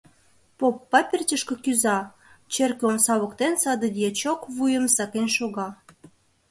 Поп 0.57 0.75
папертьышке 0.91 1.55
кӱза— 1.63 1.97
черке 2.53 2.83
омса 2.91 3.13
воктен 3.21 3.53
саде 3.61 3.87
дьячок 3.95 4.39
вуйым 4.55 4.85
сакен 4.95 5.27
шога. 5.35 5.69